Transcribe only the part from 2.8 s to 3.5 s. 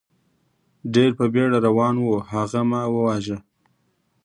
و واژه.